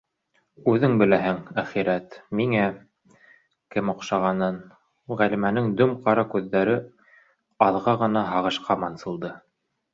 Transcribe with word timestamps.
Үҙең 0.69 0.93
беләһең, 1.01 1.35
әхирәт, 1.63 2.17
миңә... 2.39 2.63
кем 3.77 3.93
оҡшағанын,- 3.95 4.59
Ғәлимәнең 5.23 5.71
дөм-ҡара 5.83 6.27
күҙҙәре 6.35 6.81
аҙға 7.71 7.99
ғына 8.05 8.29
һағышҡа 8.35 8.83
мансылды. 8.87 9.37